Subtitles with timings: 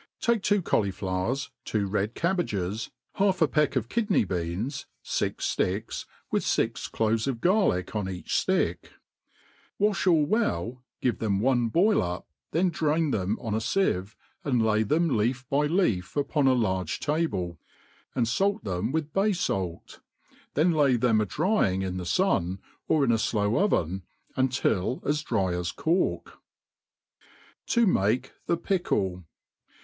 [0.05, 6.07] \■'*, TAKE two cauliflowers, two red cahbages^ half a peck of Wdney bcana, fix fticks,
[6.31, 8.77] with fijc cloven of gariick on each ftick•
[9.79, 14.81] wa(h all well, give them one boil up, then drain them on aVicve, and lay
[14.81, 17.59] them leaf by leaf upon* large table,
[18.15, 19.97] and fait them with bay falt j
[20.55, 22.57] then |ay them a dryingfai the fun^
[22.87, 24.01] or in a flow OTcn,
[24.35, 26.39] until as dry as cork.' ••ft a
[27.73, 29.25] To make the PicUe.